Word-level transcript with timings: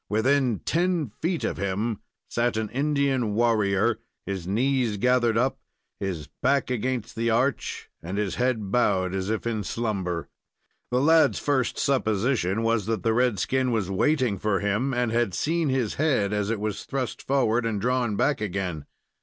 Within 0.09 0.61
ten 0.65 1.11
feet 1.21 1.43
of 1.43 1.57
him 1.57 1.99
sat 2.27 2.57
an 2.57 2.69
Indian 2.71 3.35
warrior, 3.35 3.99
his 4.25 4.47
knees 4.47 4.97
gathered 4.97 5.37
up, 5.37 5.59
his 5.99 6.25
back 6.41 6.71
against 6.71 7.15
the 7.15 7.29
arch, 7.29 7.87
and 8.01 8.17
his 8.17 8.33
head 8.33 8.71
bowed 8.71 9.13
as 9.13 9.29
if 9.29 9.45
in 9.45 9.63
slumber. 9.63 10.27
The 10.89 11.01
lad's 11.01 11.37
first 11.37 11.77
supposition 11.77 12.63
was 12.63 12.87
that 12.87 13.03
the 13.03 13.13
redskin 13.13 13.69
was 13.69 13.91
waiting 13.91 14.39
for 14.39 14.59
him, 14.59 14.91
and 14.91 15.11
had 15.11 15.35
seen 15.35 15.69
his 15.69 15.93
head 16.01 16.33
as 16.33 16.49
it 16.49 16.59
was 16.59 16.85
thrust 16.85 17.21
forward 17.21 17.63
and 17.63 17.79
drawn 17.79 18.15
back 18.15 18.41
again. 18.41 18.87